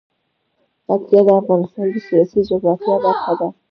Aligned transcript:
پکتیا 0.87 1.19
د 1.25 1.29
افغانستان 1.41 1.85
د 1.93 1.95
سیاسي 2.07 2.39
جغرافیه 2.49 2.95
برخه 3.05 3.33
ده. 3.39 3.47